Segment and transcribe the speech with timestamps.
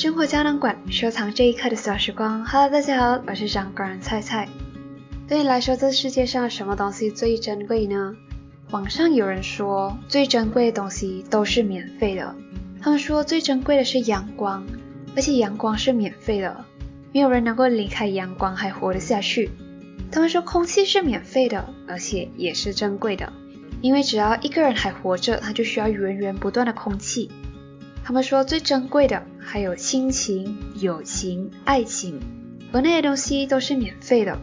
[0.00, 2.42] 生活胶囊馆，收藏这一刻的小时光。
[2.46, 4.48] Hello，大家好，我是掌管人菜菜。
[5.28, 8.16] 对你来说，这世界上什么东西最珍贵呢？
[8.70, 12.34] 网上有人说，最珍贵的东西都是免费的。
[12.80, 14.66] 他们说，最珍贵的是阳光，
[15.14, 16.64] 而且阳光是免费的，
[17.12, 19.50] 没有人能够离开阳光还活得下去。
[20.10, 23.30] 他们说，空气是免费的，而且也是珍贵的，
[23.82, 27.30] 因为只要一个人还活着，他就需要源源不断的空气。
[28.04, 32.20] 他们说，最珍贵的还有亲情、友情、爱情，
[32.72, 34.38] 而那些东西都是免费的。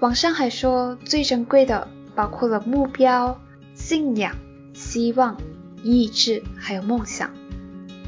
[0.00, 3.40] 网上还说，最珍贵的包括了目标、
[3.74, 4.34] 信仰、
[4.72, 5.36] 希望、
[5.82, 7.30] 意志，还有梦想。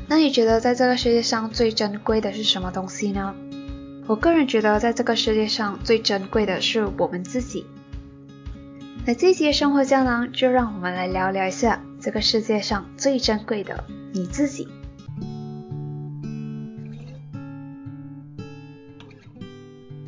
[0.08, 3.34] 那你觉得，在这个世界上最珍贵的是什么东西呢？
[4.06, 7.66] 我个人觉得，在这个世界上最珍贵的是我们自己。
[9.04, 14.66] 那这节生活胶囊，就让我们来聊聊一下这个世界上最珍贵的你自己。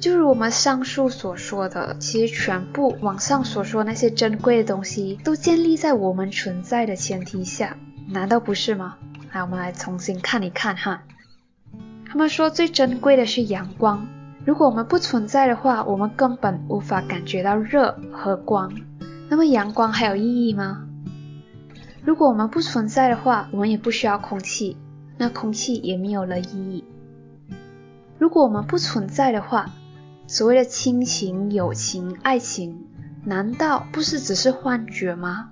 [0.00, 7.76] 就如我们上述所说的，其实全部网上所说那些珍贵的东西，都建立在我们存在的前提下，
[8.08, 8.96] 难道不是吗？
[9.32, 11.04] 来，我们来重新看一看哈。
[12.06, 14.06] 他们说最珍贵的是阳光，
[14.44, 18.72] 如果我们不存在的话，我们根本无法感觉到热和光。
[19.30, 20.86] 那么阳光还有意义吗？
[22.04, 24.76] 如果我们不存在的话，我们也不需要空气，
[25.16, 26.84] 那空气也没有了意义。
[28.18, 29.70] 如果我们不存在的话，
[30.26, 32.86] 所谓的亲情、友情、爱情，
[33.24, 35.50] 难道不是只是幻觉吗？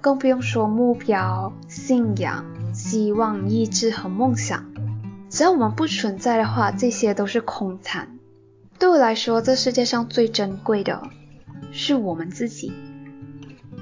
[0.00, 4.64] 更不用说目标、信仰、希望、意志和梦想。
[5.30, 8.18] 只要我们不存在的话，这些都是空谈。
[8.78, 11.02] 对我来说，这世界上最珍贵的
[11.72, 12.72] 是我们自己，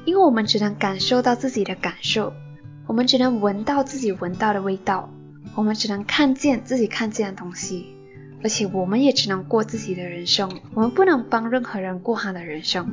[0.05, 2.33] 因为我们只能感受到自己的感受，
[2.87, 5.09] 我们只能闻到自己闻到的味道，
[5.55, 7.87] 我们只能看见自己看见的东西。
[8.43, 12.91] 而且我们也只能过自己的人生，我们不能帮任何人过他的人生。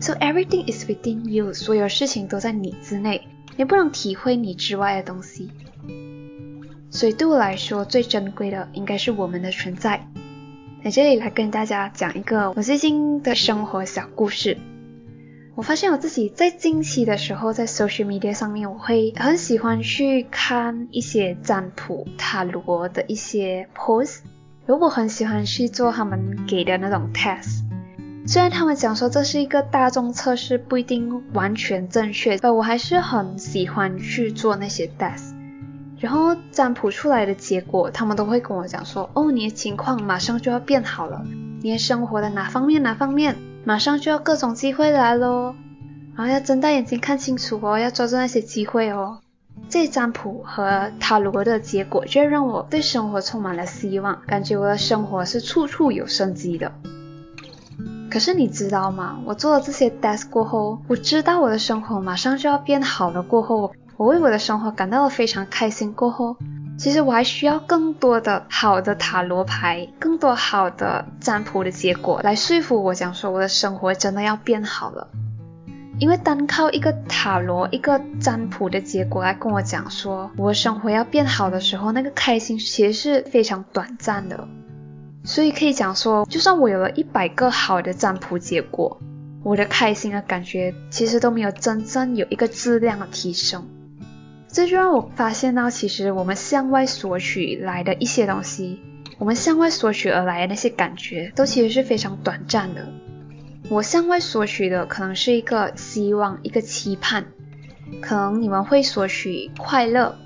[0.00, 3.22] So everything is within you，所有事情都在你之内，
[3.56, 5.50] 你不能体会你之外的东西。
[6.90, 10.06] 所以对我来说，最珍贵的应该是我们的存在。
[10.84, 14.56] 在这里来跟大家讲一个我最近的生活小故事。
[15.56, 24.18] 我发现我自己在近期的时候，在 social media 上面，我会很喜欢去看一些占卜塔罗的一些 post。
[24.66, 27.60] 如果很喜欢去做他们给的那种 test，
[28.26, 35.34] 虽然他们讲说这是一个大众测试，不一定完全正确，但，我还是很喜欢去做那些 test。
[36.00, 41.24] 然后占卜出来的结果，他们都会跟我讲说，哦，你的情况马上就要变好了，
[41.62, 45.54] 你的生活的哪方面哪方面，马上就要各种机会来喽，
[46.14, 49.18] 然后要睁大眼睛看清楚哦，要抓住那些机会哦。
[49.70, 56.72] 这占卜和塔罗的结果，就让我对生活充满了希望，感觉我的生活是处处有生机的。
[58.10, 59.18] 可是你知道吗？
[59.24, 63.22] 我做了这些 desk 过后，我知道我的生活马上就要变好了。
[63.22, 65.90] 过后，我为我的生活感到了非常开心。
[65.92, 66.36] 过后，
[66.76, 75.08] 其实我还需要更多的好的塔罗牌，更多好的占卜的结果来说服我，讲说我的生活真的要变好了。
[76.00, 84.48] 因为单靠一个塔罗、一个占卜的结果来跟我讲说我生活要变好的时候，那个开心其实是非常短暂的。
[85.22, 89.00] 所以可以讲说，就算我有了一百个好的占卜结果，
[89.44, 93.64] 我的开心的感觉其实都没有真正有一个质量的提升。
[94.54, 98.78] 这就让我发现到，其实我们向外索取来的一些东西，
[99.18, 102.86] 我们向外索取而来的那些感觉，都其实是非常短暂的。
[103.68, 107.24] 我向外索取的可能是一个希望，一个期盼，
[108.00, 110.16] 可能你们会索取快乐、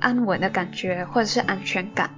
[0.00, 2.10] 安稳的感觉，或者是安全感。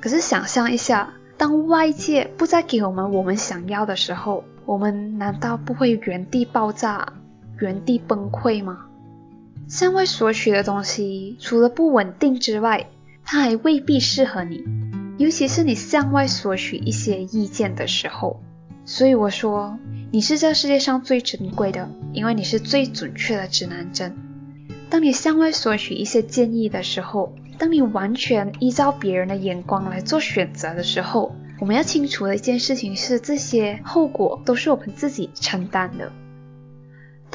[0.00, 7.12] 可是想象一下，当外界不再给我们我们想要的时候，我们难道不会原地爆炸、
[7.60, 8.85] 原地崩溃吗？
[9.68, 12.88] 向外索取的东西，除了不稳定之外，
[13.24, 14.62] 它还未必适合你，
[15.18, 18.40] 尤其是你向外索取一些意见的时候。
[18.84, 19.78] 所以我说。
[20.12, 24.16] 你是这世界上最珍贵的，因为你是最准确的指南针。
[24.88, 36.10] 当你向外索取一些建议的时候，当你完全依照别人的眼光来做选择的时候，我们要清楚的一件事情是，这些后果都是我们自己承担的。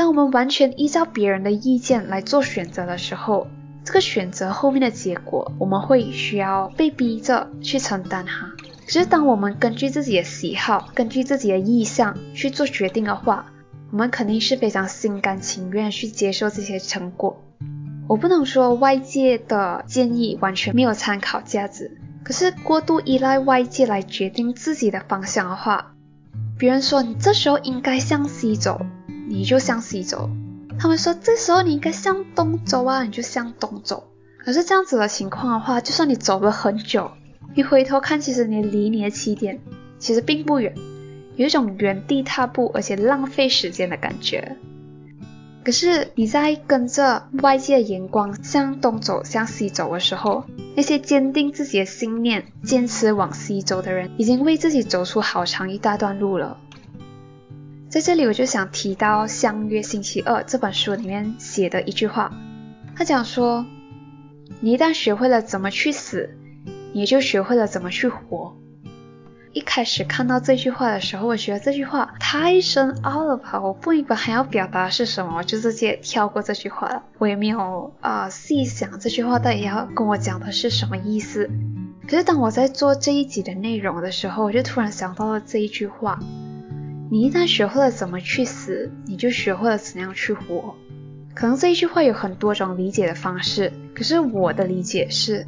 [0.01, 3.45] 当我们完全依照别人的意见来做选择的时候，
[3.83, 8.51] 这个选择后面的结果，我们会需要被逼着去承担它。
[8.87, 13.45] 只是当我们根据自己的喜好、根据自己的意向去做决定的话，
[13.91, 17.39] 我们肯定是非常心甘情愿去接受这些成果。
[18.07, 25.93] 我不能说外界的建议完全没有参考价值，可是过度依赖外界来决定自己的方向的话，
[26.57, 28.81] 别人说你这时候应该向西走，
[29.31, 30.29] 你就向西走；
[30.77, 34.03] 他们说这时候你应该向东走啊，你就向东走。
[34.37, 37.09] 可是这样子的情况的话，就算你走了很久，
[37.55, 39.59] 你回头看，其实你离你的起点
[39.99, 40.75] 其实并不远，
[41.37, 44.57] 有一种原地踏步而且浪费时间的感觉。
[45.63, 50.43] 可是你在跟着外界的眼光向东走、向西走的时候，
[50.75, 56.57] 那些坚定自己的信念、坚持往西走的人，已经为自己走出好长一大段路了。
[57.91, 62.31] 在这里，我就想提到《相约星期二》这本书里面写的一句话，
[62.95, 63.65] 他讲说。
[64.63, 66.37] 你一旦学会了怎么去死，
[66.93, 68.55] 你就学会了怎么去活。
[69.53, 77.03] 一开始看到这句话的时候，我觉得这句话太深奥了吧，我不明白还要表达是什么，我就直接跳过这句话了。
[77.17, 81.49] 我也没有啊细想这句话到底要跟我讲的是什么意思。
[82.07, 86.19] 可是当我在做这一集的内容的时候，我就突然想到了这一句话：
[87.11, 90.73] 你一旦学会了怎么去死，你就学会了怎样去活。
[91.35, 95.45] 可能这一句话有很多种理解的方式，可是我的理解是，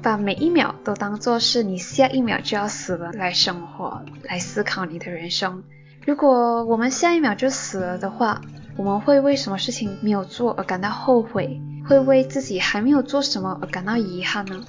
[0.00, 5.62] 把每一秒都当做是你下一秒就要死了来生活，来思考你的人生。
[6.06, 8.40] 如果我们下一秒就死了的话，
[8.78, 11.60] 我们会为什么事情没有做而感到后悔？
[11.86, 14.64] 会为自己还没有做什么而感到遗憾呢？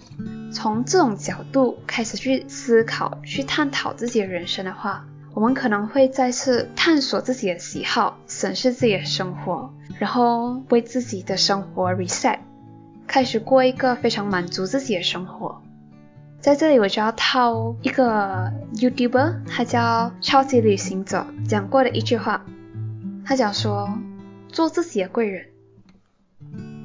[0.52, 5.06] 从这种角度开始去思考、去探讨自己的人生的话，
[5.38, 9.72] 我们可能会再次探索自己的喜好，审视自己的生活。
[10.00, 12.40] 然后为自己的生活 reset，
[13.06, 15.62] 开始过一个非常满足自己的生活。
[16.40, 22.44] 在这里我就要套一个 YouTuber，他叫超级旅行者讲过的一句话，
[23.24, 23.94] 他讲说
[24.48, 25.46] 做自己的贵人。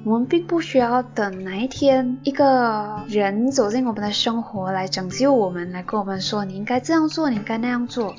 [0.04, 8.14] 我们并不需要等哪一天一个人走进我们的生活来拯救我们，来跟我们说你应该这样做，你应该那样做。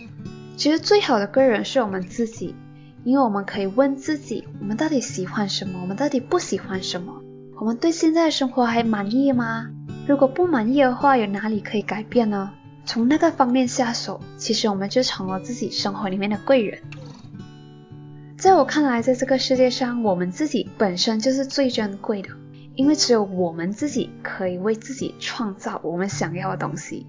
[0.63, 2.55] 其实最好的贵人是我们自己。
[3.03, 5.77] 因为我们可以问自己，我们到底喜欢什么？
[5.81, 7.21] 我们到底不喜欢什么？
[7.59, 9.69] 我们对现在的生活还满意吗？
[10.07, 12.49] 如果不满意的话，有哪里可以改变呢？
[12.85, 16.79] 从那个方面下手，其实我们就成了自己生活里面的贵人。
[18.37, 22.29] 在我看来，在这个世界上，我们自己本身就是最珍贵的，
[22.75, 27.05] 因为只有我们自己可以为自己创造我们想要的东西。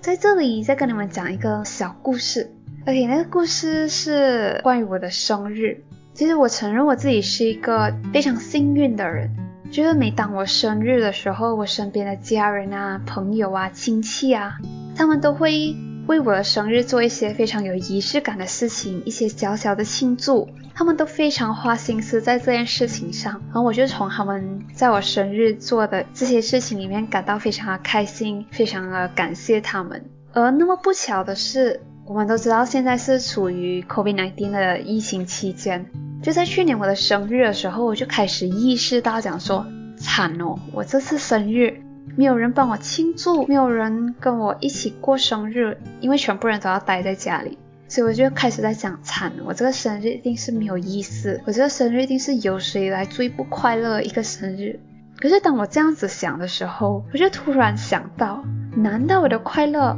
[0.00, 2.52] 在这里，再跟你们讲一个小故事。
[2.86, 5.84] OK，那个故事是关于我的生日。
[6.14, 9.30] 其实我承认我自己是一个非常幸运的人，
[9.70, 14.56] 就是每当我生日的时候，我身边的家人啊、朋友啊、亲戚啊，
[14.96, 23.34] 他们都会为我的生日做一些非常有仪式感的事情，一些小小的庆祝，他们都非常花心思在这件事情上。
[23.48, 30.02] 然后我就从他们在我生日做的这些事情里面感到非常的开心，非常的感谢他们。
[30.32, 31.78] 而那么不巧的是。
[32.10, 35.86] 我们都知道，现在是处于 COVID-19 的疫情期间。
[36.20, 39.64] 就在去年我的生日的时候，我就开始意识到，讲说
[39.96, 41.80] 惨哦，我这次生日
[42.16, 54.80] 没有人帮我庆祝，没有人跟我一起过生日，因为全部人都要待在家里，所以我就开始在讲惨，我这个生日一定是没有意思，我这个生日一定是有史以来最不快乐一个生日。
[55.20, 58.42] 可是当我这样子想的时候，我就突然想到，
[58.74, 59.96] 难道我的快乐？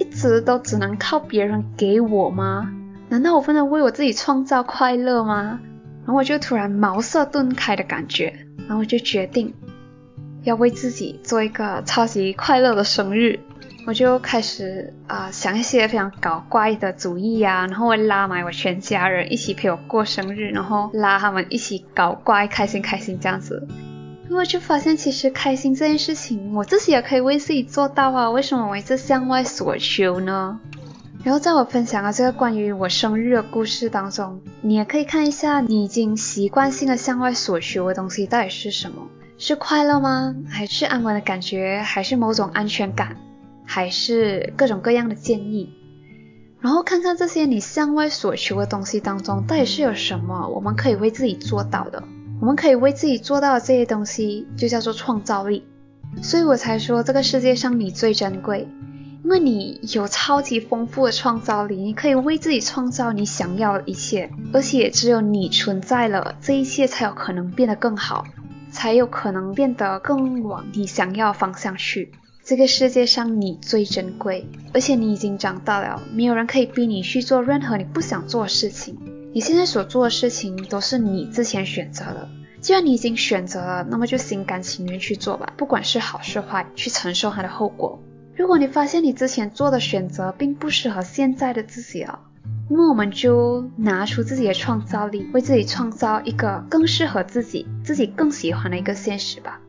[0.00, 2.72] 一直都只能靠别人给我吗？
[3.10, 5.60] 难道我不能为我自己创造快乐吗？
[6.06, 8.34] 然后我就突然茅塞顿开的感觉，
[8.66, 9.52] 然后我就决定
[10.42, 13.38] 要为自己做一个超级快乐的生日。
[13.86, 23.68] 我就开始啊想一些非常搞怪的主意啊，然后我拉埋我全家人一起陪我过生日，然后拉他们一起搞怪，开心开心这样子。
[24.30, 28.30] 因为就发现，其实开心这件事情，我自己也可以为自己做到啊。
[28.30, 30.60] 为什么我一直向外索求呢？
[31.24, 39.02] 然后在我分享的这个关于我生日的故事当中，你也可以看一下，你已经习惯性的向外索求的东西到底是什么？
[39.36, 40.32] 是快乐吗？
[40.48, 41.82] 还是安稳的感觉？
[41.84, 43.16] 还是某种安全感？
[43.66, 45.74] 还是各种各样的建议？
[46.60, 52.04] 然后看看这些你向外索求的东西当中，到底是有什么我们可以为自己做到的？
[52.40, 55.62] 我们可以为自己做到的这些东西，就叫做创造力。
[56.22, 58.66] 所以我才说，这个世界上你最珍贵，
[59.22, 68.24] 因为你有超级丰富的创造力，你可以为自己创造你想要的一切，而且只有你存在了，这一切才有可能变得更好，
[68.72, 72.10] 才有可能变得更往你想要的方向去。
[72.42, 78.98] 这个世界上你最珍贵，而且你已经长大了，没有人可以逼你去做任何你不想做的事情。
[79.32, 82.28] 你现在所做的事情都是你之前选择的，
[82.60, 87.96] 既然你已经选择了，那么就心甘情愿去做吧，不管是好是坏，去承受它的后果。
[88.34, 92.18] 如果你发现你之前做的选择并不适合现在的自己了，
[92.68, 99.59] 那么我们就拿出自己的创造力，为自己创造一个更适合自己、自己更喜欢的一个现实吧。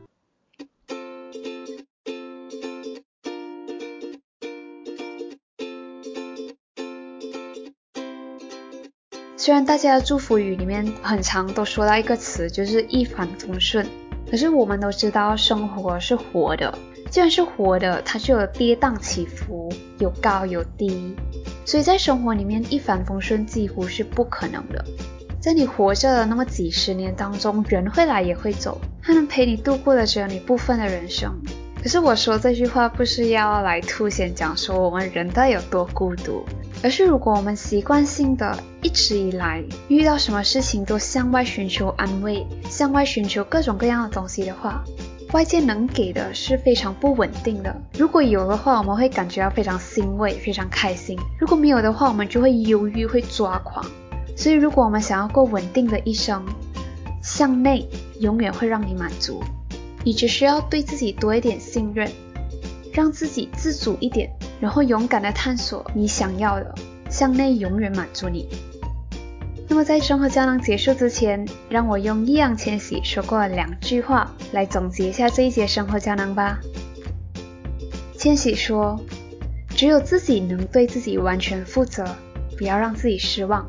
[9.44, 13.84] 虽然大家的祝福语里面很长都说到一个词，就是一帆风顺，
[14.30, 16.72] 可是我们都知道生活是活的，
[17.10, 19.68] 既然是活的，它就有跌宕起伏，
[19.98, 21.16] 有高有低，
[21.64, 24.84] 所以在生活里面一帆风顺几乎是不可能的。
[25.40, 31.34] 在你活着的那么几十年当中，人会来也会走，他能陪你度过的只有你部分的人生。
[31.82, 36.44] 可是我说这句话不是要来凸显讲说我们人的有多孤独，
[36.82, 44.82] 而是如果我们习惯性的一直以来遇到什么事情都向外寻求安慰，向外寻求各种各样的东西的话，
[45.32, 47.74] 外界能给的是非常不稳定的。
[47.96, 53.84] 如果有的话，我们会感觉到非常欣慰，非常开心；如果没有的话，我们就会忧郁，会抓狂。
[54.36, 56.44] 所以如果我们想要过稳定的一生，
[57.22, 59.40] 向内永远会让你满足。
[60.04, 62.10] 你只需要对自己多一点信任，
[62.92, 64.28] 让自己自主一点，
[64.62, 66.72] 然后勇敢的探索你想要的，
[67.10, 68.48] 向内永远满足你。
[69.68, 76.60] 那么在生活胶囊结束之前，让我用易烊千玺说过两句话来总结一下这一节生活胶囊吧。
[78.16, 79.00] 千玺说
[79.74, 82.06] ：“只有自己能对自己完全负责，
[82.56, 83.66] 不要让自己失望。”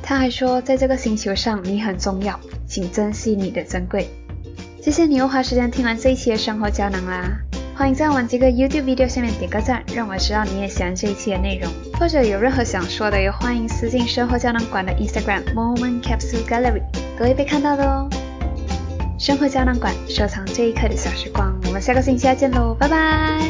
[0.00, 2.38] 他还说：“在这个星球上，你很重要，
[2.68, 4.08] 请珍惜你的珍贵。”
[4.80, 7.49] 谢谢你又花时间听完这一期的生活胶囊啦！
[7.80, 16.82] 欢迎在我们这个 YouTube video 下面点个赞，让我知道你也喜欢这一期的内容，或者有任何想说的，也欢迎私信生活胶囊馆的 Instagram Moment Capsule Gallery，
[17.18, 18.06] 都会被看到的哦。
[19.18, 23.40] 生活胶囊馆收藏这一刻的小时光，我们下个星期再见喽，拜拜！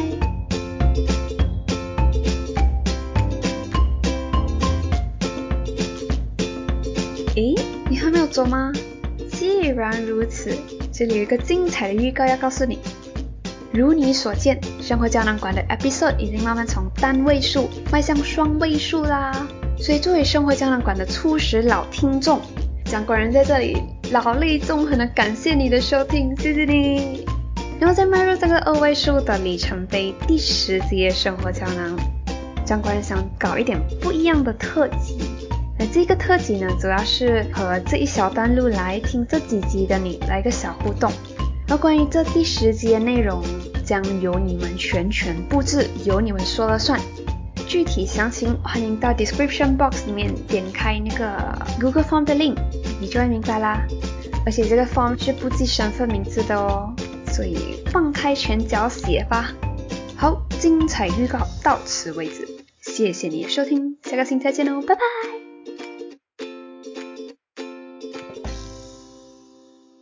[7.35, 7.53] 诶，
[7.89, 8.71] 你还没有走吗？
[9.29, 10.57] 既然如此。
[10.93, 12.77] 这里有一个精彩的预告要告诉你，
[13.73, 19.47] 如你所见，生活胶囊馆的 episode 已经慢慢从单位数迈向双位数啦。
[19.77, 22.41] 所以作为生活胶囊馆的初始老听众，
[22.83, 27.25] 蒋管人在这里老泪纵横的感谢你的收听，谢谢你。
[27.79, 31.97] 然后在迈入这个二位数的里程碑第十集生活胶囊，
[32.65, 35.17] 蒋管人想搞一点不一样的特辑。
[35.79, 41.09] 那这个特辑呢，主要是和这一小段路来听这几集的你来个小互动。
[41.71, 43.41] 而关于这第十集的内容，
[43.85, 46.99] 将由你们全权布置，由你们说了算。
[47.65, 52.57] 具体详情欢迎到 description box 里面点开那个 Google Form 的 link，
[52.99, 53.87] 你就会明白啦。
[54.45, 56.93] 而且这个 form 是不记身份名字的哦，
[57.27, 59.53] 所以放开拳脚写吧。
[60.17, 62.45] 好，精彩预告到此为止，
[62.81, 65.40] 谢谢你的收听，下个星期再见喽，拜拜。